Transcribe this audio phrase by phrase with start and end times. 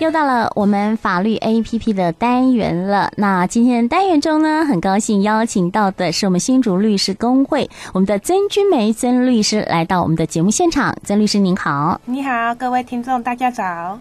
[0.00, 3.12] 又到了我们法律 APP 的单元了。
[3.18, 10.96] 那今天单元中呢，很高兴邀请到的是我们新竹律师公会我们的曾君梅曾律师来到我们的节目现场。
[11.04, 14.00] 曾律师您好，你好，各位听众大家早。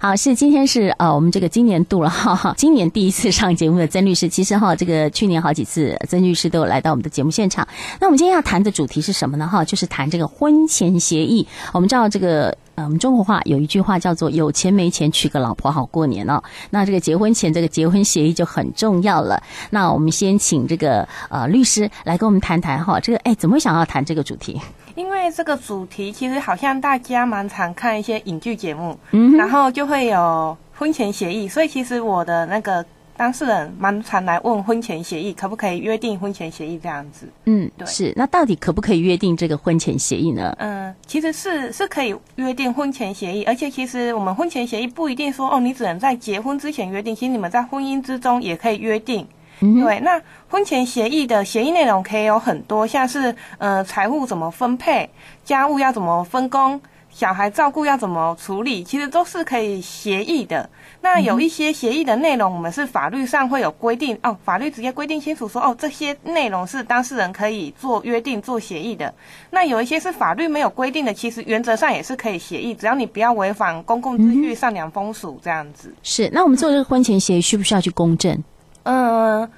[0.00, 4.26] 好，是今天是呃我们这个今年度了哈哈，今年第一次上节目的曾律师。
[4.26, 7.68] 其实哈，这个去年好几次曾律师都有来到我们的节目现场。
[8.00, 9.46] 那我们今天要谈的主题是什么呢？
[9.46, 11.46] 哈，就是谈这个婚前协议。
[11.74, 12.56] 我们知道这个。
[12.76, 16.42] 呃，我们中国话有一句话叫做“有钱没钱娶个老婆好过年”哦。
[16.70, 19.42] 那这个结婚前这个结婚协议就很重要了。
[19.70, 24.60] 那我们先请这个呃律师来跟我们谈谈哈，这个哎怎么会想要谈这个主题？
[24.94, 32.84] 因为这个主题其实好像大家蛮常看一些影剧节目，嗯，然后就会有婚前协议，所以其实我的那个。
[33.16, 38.12] 当事人蛮常来问婚前协议可不可以约定婚前协议这样子，嗯，对，是。
[38.16, 40.54] 那到底可不可以约定这个婚前协议呢？
[40.58, 49.26] 嗯，其实是是可以约定婚前协议，而且其实我们婚前协议不一定说哦，你只能在结婚之前约定，其实你们在婚姻之中也可以约定。
[49.60, 50.00] 嗯，对。
[50.00, 55.08] 那婚前协议的协议内容可以有很多，像是呃财务怎么分配，
[55.44, 56.80] 家务要怎么分工。
[57.14, 60.68] 小孩照顾要怎么处理，其实都是可以协议的。
[61.00, 69.14] 那有一些协议的内容，我们是法律上会有规定哦，法律直接规定清楚说哦，这些内容是当事人可以做约定、做协议的。
[69.50, 75.94] 那有一些是法律没有规定的，其实原则上也是可以协议，只要你不要违反公共秩序、善良风俗这样子。
[76.02, 76.28] 是。
[76.32, 78.36] 那我们做这个婚前协议，需不需要去公证？
[78.82, 79.48] 嗯，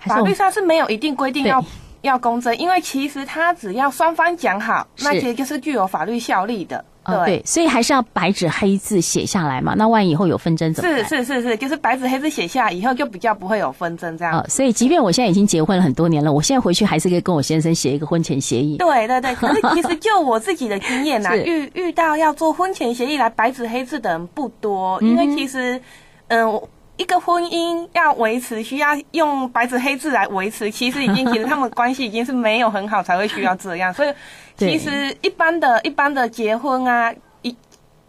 [0.00, 1.62] 法律上是没有一定规定要。
[2.02, 6.84] 要公证，因为其实他只要双方讲好，那其实就是具有法律效力的。
[7.04, 9.74] 对、哦、对，所以还是要白纸黑字写下来嘛。
[9.76, 11.04] 那万一以后有纷争怎么办？
[11.04, 14.38] 是是是是，就是白纸黑字写下来以后，就比较不会有纷争这样。
[14.38, 18.76] 哦，所以即便我现在已经结婚了很多年了，我现在回去还是可以跟我先生写一个婚前协议。
[18.76, 25.80] 对对对， 可是其实就我自己的经验呐、啊，遇遇到要做婚前协议来白纸黑字的人不多，因为其实，
[26.28, 26.46] 嗯。
[26.46, 26.62] 呃
[27.02, 33.92] 一个婚姻要维持，需要用白纸黑字来维持，其实已经，其实他们关系已经是没有很好，才会需要这样。
[33.94, 34.14] 所以，
[34.56, 37.52] 其实一般的一般的结婚啊，一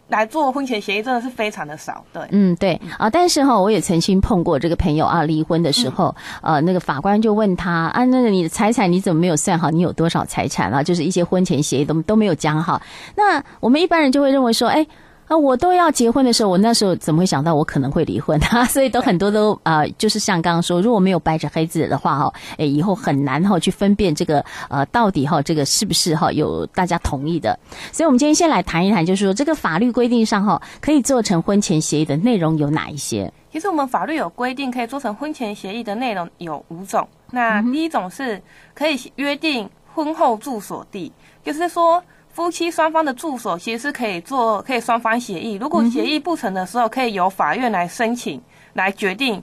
[0.06, 2.04] 来做婚前协议真的是非常的少。
[2.12, 3.10] 对，嗯，对啊。
[3.10, 9.72] 但是哈，我也曾经碰过这个朋友啊，离婚的时候，呃，那个法官就问他啊，那个你的财产你怎么没有算好？
[9.72, 10.80] 你有多少财产啊？
[10.80, 12.80] 就是一些婚前协议都都没有讲好。
[13.16, 14.86] 那我们一般人就会认为说，哎。
[15.26, 18.64] 啊，我都要结婚的时候，我那时候怎么会想到我可能会离婚 啊？
[18.66, 27.58] 所以都很多都啊、呃，就是像刚刚说，如果没有白纸黑字的话哈，诶，以后很难哈去分辨这个呃到底哈这个是不是哈有大家同意的。
[27.90, 33.32] 所以我们今天先来谈一谈，就是说这个法律规定上哈可以做成婚前协议的内容有哪一些？
[33.50, 37.08] 其实我们法律有规定可以做成婚前协议的内容有五种。
[37.30, 38.42] 那第一种是
[38.74, 41.10] 可以约定婚后住所地，
[41.42, 42.02] 就是说。
[42.34, 45.54] 夫妻双方的住所其实是可以做，可以双方协议。
[45.54, 49.40] 如果协议不成的时候，可以由法院来申请，来决定，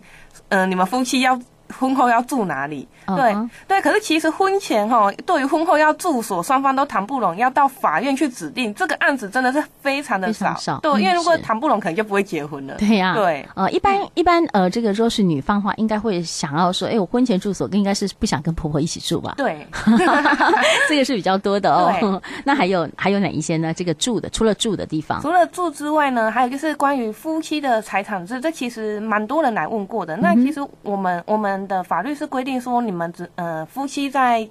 [0.50, 1.40] 嗯、呃，你们夫妻要。
[1.71, 2.87] 婚后要住哪里？
[3.07, 3.49] 对、uh -huh.
[3.67, 10.55] 对，可是其实婚前哈，对于婚后要住所，双方都谈不拢，要到法院去指定，这个案子真的是非常的少。
[10.55, 12.75] 少对、嗯，因为如果谈不拢，可能就不会结婚了。
[12.75, 19.33] 对呀、啊，对，呃，一般 一般呃，这个若是女方的话，应该会想要说，哎，我婚前住所应该是不想跟婆婆一起住吧？
[19.38, 19.67] 对，
[20.88, 22.21] 这个是比较多的哦。
[22.45, 23.73] 那还有还有哪一些呢？
[23.73, 30.15] 这个住的，除了住的地方，除了住之外呢，还有就是关于夫妻的财产制，这其实蛮多人来问过的。
[30.17, 31.60] 那其实我们、嗯、我们。
[31.67, 34.47] 的法律是规定说，你们只呃夫妻在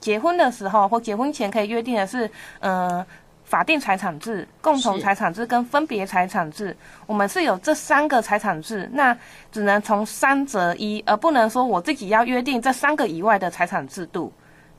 [0.00, 3.04] 结婚的时候或结婚前可以约定的是，呃
[3.44, 6.76] 法定财产制、共同财产制跟分别财产制。
[7.06, 9.16] 我们是有这三个财产制，那
[9.50, 14.32] 只能从三择一，而不能说我自己要约定这三个以外的财产制度。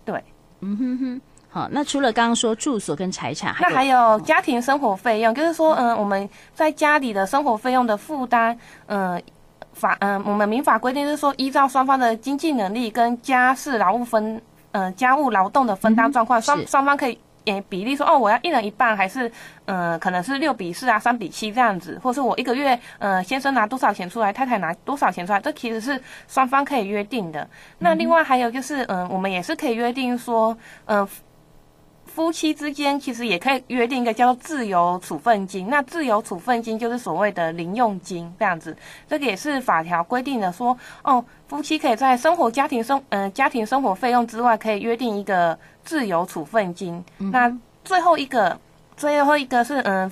[0.06, 0.24] 对，
[0.62, 1.22] 嗯哼哼。
[1.50, 9.22] 好，那除了刚刚说住所跟财产，那还有家庭生活费用，就是说，嗯、呃，我们在家里的生活费用的负担，嗯、呃。
[9.74, 19.28] 法嗯，我们民法规定是说，依照双方的经济能力跟家事劳务分，呃，家务劳动的分担状况，双、嗯、双方可以诶比例说，哦，我要一人一半，还是
[19.66, 27.47] 嗯、呃，可能是六比四啊，三比七这样子，或是我一个月，呃，先生拿多少钱出来，太太拿多少钱出来，这其实是双方可以约定的。
[27.79, 31.09] 那另外还有就是，嗯、呃，我们也是可以约定说，嗯、呃。
[32.13, 38.75] 夫妻之间其实也可以约定一个叫做自由处分金，那自由处分金就是所谓的零用金这样子，
[39.08, 47.03] 这个也是法条规定的说，哦，夫妻可以在生活家庭生嗯、呃、家庭生活费用之外，可以约定一个自由处分金。
[47.19, 48.59] 嗯、那最后一个
[48.97, 50.03] 最后一个是嗯。
[50.03, 50.11] 呃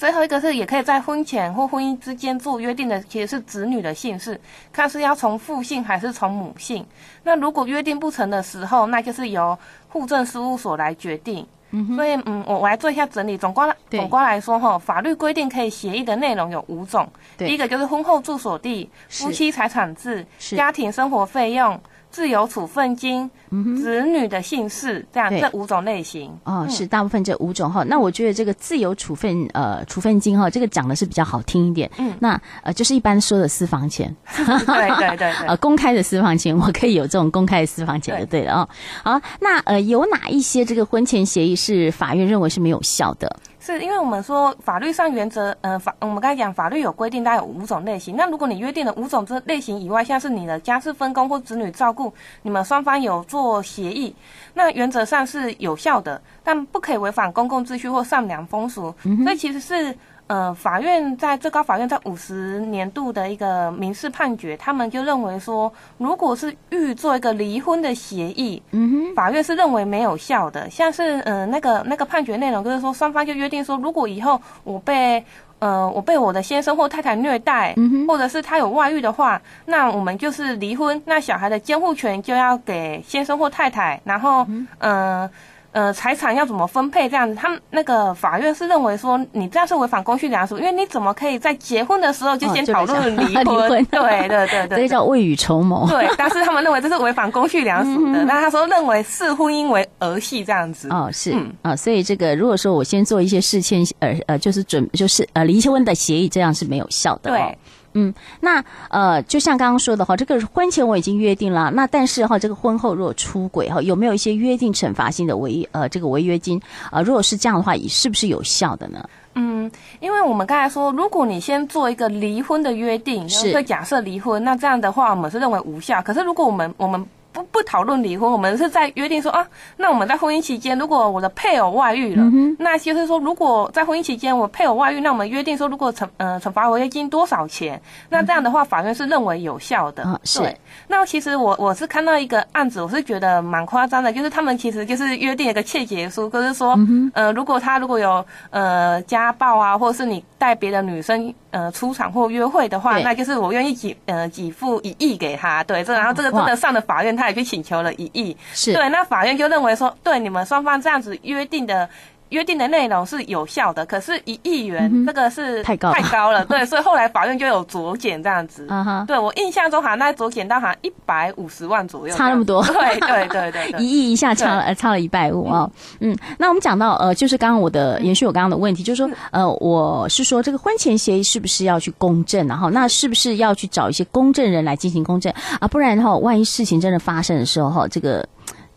[0.00, 4.40] 最后一个是，也可以在婚前或婚姻之间做约定的，其实是子女的姓氏，
[4.72, 6.82] 看是要从父姓还是从母姓。
[7.22, 9.58] 那如果约定不成的时候，那就是由
[9.90, 11.46] 户政事务所来决定。
[11.72, 13.36] 嗯，所以嗯，我我来做一下整理。
[13.36, 17.06] 总括总括来说哈，法律规定可以协议的内容有五种。
[17.36, 20.26] 对，第一个就是婚后住所地、夫妻财产制、
[20.56, 21.78] 家庭生活费用。
[22.10, 23.30] 自由处分金、
[23.76, 27.84] 子女的姓氏，这样这五种类型哦，是大部分这五种哈。
[27.84, 31.90] 那我觉得这个自由处分呃处分金哈，这个讲的是比较好听一点。
[31.98, 38.68] 嗯，那呃就是一般说的私房钱，对 对对，对， 呃公开的私房钱，我可以有这种公开的私房钱就对了哦。
[39.04, 43.34] 好，那呃有哪一些这个婚前协议是法院认为是没有效的？
[43.60, 48.16] 是因为我们说法律上原则，呃，法我们刚才讲法律有规定，大概有五种类型。
[48.16, 52.12] 那如果你约定了五种这类型以外，像是你的家事分工或子女照顾，
[52.42, 54.14] 你们双方有做协议，
[54.54, 58.94] 那原则上是有效的，但不可以违反公共秩序或善良风俗。
[59.04, 59.94] 嗯、所以其实是。
[60.30, 70.70] 呃，法院在最高法院在五十年度的一个民事判决，他们就认为说，如果是欲做一个离婚的协议，嗯哼，法院是认为没有效的。
[70.70, 75.22] 像是呃那个那个判决内容，就是说双方就约定说，如果以后我被
[75.58, 84.66] 呃我被我的先生或太太虐待，嗯，或者是他有外遇的话，那我们就是离婚，那小孩的监护权就要给先生或太太，然后嗯。
[84.78, 85.30] 呃
[85.72, 87.08] 呃，财产要怎么分配？
[87.08, 93.46] 这样子，他们那个法院是认为说，你这样是违反公序良俗，因为你怎么可以在结婚的时候就先讨论离婚？
[93.46, 95.86] 哦、婚 对对对对，这叫未雨绸缪。
[95.88, 98.24] 对，但是他们认为这是违反公序良俗的。
[98.24, 100.88] 那、嗯、他说认为视婚姻为儿戏这样子。
[100.90, 107.36] 哦，是，嗯啊，所以这个如果说我先做一些事前呃呃，就是准就是呃离婚的协议，这样是没有效的、哦。
[107.36, 107.58] 对。
[107.94, 117.02] 嗯，那呃，就像刚刚说的哈，这个婚前我已经约定了，那但是哈，这个婚后如果出轨哈，有没有一些约定惩罚性的违呃这个违约金啊、呃？
[117.02, 119.04] 如果是这样的话，是不是有效的呢？
[119.34, 119.70] 嗯，
[120.00, 126.02] 因为我们刚才说，如果你先做一个离婚的约定，是会假设离婚，那这样的话我们是认为无效。
[126.02, 127.04] 可是如果我们我们
[127.40, 129.46] 不不讨论离婚，我们是在约定说啊，
[129.76, 137.80] 那我们在婚姻期间，如果我的配偶外遇了，嗯、那就是说，如果在婚姻期间我配偶外遇，那我们约定说，如果惩呃惩罚违约金多少钱？
[138.08, 140.02] 那这样的话，法院是认为有效的。
[140.04, 140.56] 嗯、对是。
[140.88, 155.62] 那其实我我是看到一个案子，我是觉得蛮夸张的，就是他们其实就是约定一个切结书，就是说，嗯、呃，如果他如果有呃家暴啊，或者是你带别的女生呃出场或约会的话，那就是我愿意给呃给付一亿给他。
[155.64, 157.16] 对，这然后这个真的上了法院。
[157.16, 161.88] 他也去请求了一亿，是对，那法院就认为说，对你们双方这样子约定的。
[162.30, 168.66] 约定的内容是有效的，可是一亿元这个是太高太高了， 对，所以后来法院就有酌减这样子。
[168.68, 172.64] 嗯哼，对我印象中好像那酌减到好像一百五十万左右，差那么多。
[172.64, 175.68] 对 对对对，一亿一下差了差了一百五啊。
[176.00, 185.66] 嗯，那我们讲到呃，就是刚刚我的延续我刚刚的问题，就是说呃，我是说这个婚前协议是不是要去公证，然后那是不是要去找一些公证人来进行公证啊？
[185.66, 188.24] 不然的话，万一事情真的发生的时候哈，这个。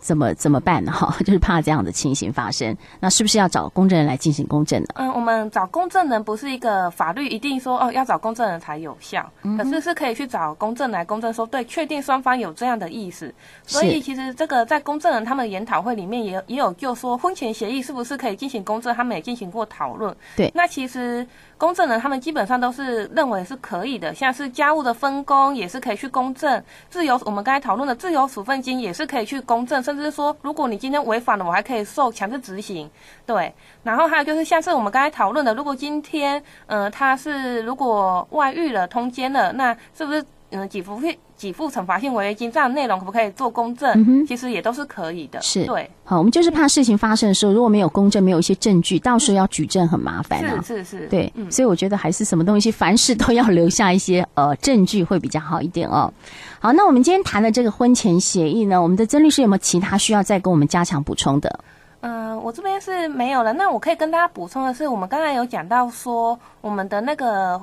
[0.04, 0.92] 怎么怎么办呢？
[0.92, 4.88] 哈， 就是怕这样的情形发生，那是不是要找公证人来进行公证呢？
[4.96, 13.34] 嗯，我们找公证人不是一个法律一定说哦要找公证人才有效，嗯、可是是可以去找公证来公证说对，确定双方有这样的意思。
[13.66, 20.14] 所以其实这个在公证人他们研讨会里面也也有就说婚前协议是不是可以进行公证，他们也进行过讨论。
[20.36, 21.26] 对，那其实。
[21.64, 32.92] 公证人他们基本上都是认为是可以的，像是家务的分工也是可以去公证，自由我们刚才讨论的自由处分金也是可以去公证，甚至说如果你今天违反了，我还可以受强制执行。
[33.26, 40.22] 对，然后还有就是像是我们刚才讨论的，如果今天呃他是如果外遇了、通奸了，那是不是
[40.54, 41.18] 嗯给付费？
[41.36, 43.92] 给付惩罚性违约金这样的内容可不可以做公证？
[44.08, 44.26] 嗯？
[44.26, 45.42] 其实也都是可以的。
[45.42, 50.64] 是对，好，我们就是怕事情发生的时候，如果没有公证，没有一些证据，到时候要举证很麻烦啊。
[50.66, 56.14] 是是是，对，嗯，所以我觉得还是什么东西，凡事都要留下一些呃证据会比较好一点哦。
[56.60, 61.60] 好，那我们今天谈的这个婚前协议呢，我们的曾律师有没有其他需要再跟我们加强补充的？
[62.02, 63.52] 嗯、呃，我这边是没有了。
[63.52, 67.60] 那我可以跟大家补充的是，我们刚才有讲到说，我们的那个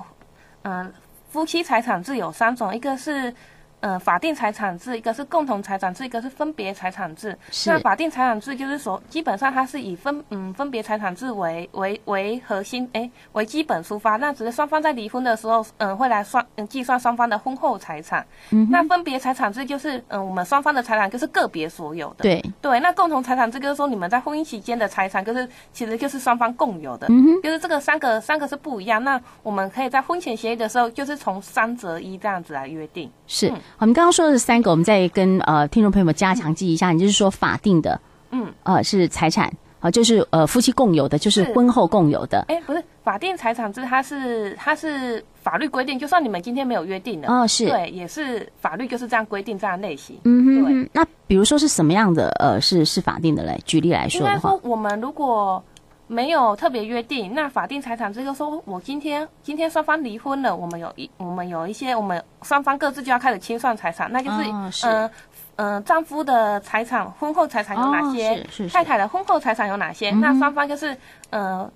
[0.62, 0.90] 嗯、呃、
[1.30, 3.32] 夫妻财产制有三种，一个是。
[3.80, 7.36] 呃，法定财产制，一个是共同财产制，一个是分别财产制。
[7.66, 14.16] 那法定财产制就是说，基本上它是以分嗯分别财产制为为为核心，哎为基本出发。
[14.16, 18.26] 那只是双方在离婚的时候，嗯、呃，会来算嗯计算双方的婚后财产。
[18.50, 18.68] 嗯。
[18.70, 22.22] 那分别财产制就是嗯、呃，我们双方的财产就是个别所有的。
[22.22, 22.78] 对对。
[22.80, 27.06] 那共同财产制就是说，你们在婚姻期间的财产就是其实就是双方共有的。
[27.08, 27.42] 嗯哼。
[27.42, 29.02] 就是这个三个三个是不一样。
[29.02, 33.10] 那我们可以在婚前协议的时候，就是从三择一这样子来约定。
[33.26, 33.48] 是。
[33.48, 36.92] 嗯我们刚刚说的是三个，我们再跟呃听众朋友们加强记一下。
[36.92, 37.98] 你就是说法定的，
[38.30, 39.50] 嗯，呃是财产
[39.80, 42.44] 啊，就是呃夫妻共有的，就是婚后共有的。
[42.48, 50.18] 哎，不是法定财产制它是它是法律规定，就算你们今天没有约定的哦，是对，也是法律就是这样规定这样类型。
[50.24, 50.90] 嗯哼哼对。
[50.92, 53.58] 那比如说是什么样的呃是是法定的嘞？
[53.64, 55.62] 举例来说的话，应该说我们如果
[56.10, 64.42] 没有特别约定，那法定财产这就说我今天今天双方离婚了，我们有一我们有一些我们双方各自就要开始清算财产，那就是
[64.82, 65.10] 嗯。
[65.56, 68.30] 嗯、呃，丈夫的财产，婚后财产有哪些？
[68.30, 70.10] 哦、是是是太太的婚后财产有哪些？
[70.10, 70.96] 嗯、那双方就是，
[71.28, 71.70] 呃。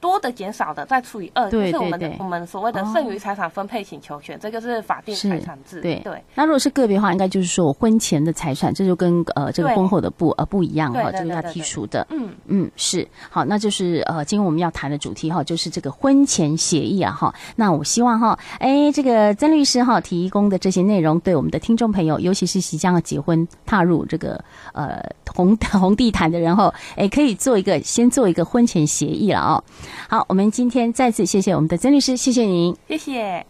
[0.00, 5.80] 多的减少的再除以二，就是我们的我们所谓的剩余财产分配请求权，哦、这个是法定财产制。
[5.80, 6.22] 对对。
[6.34, 12.06] 那如果是个别的话，应该就是说我婚前的财产，这就跟呃这个婚后的不呃不一样哈，这个要剔除的。
[12.10, 17.34] 嗯嗯是好，那就是呃今天我们要谈的主题哈，就是这个婚前协议啊哈。
[17.56, 25.02] 那我希望哈，哎这个曾律师哈提供的这些内容，对我们的听众朋友，尤其是即将要结婚踏入这个呃
[25.34, 29.64] 红 红地毯的人哈，哎可以做一个先做一个婚前协议了哦。
[30.08, 33.44] 好，我们今天再次谢谢我们的曾律师，谢谢您，谢谢。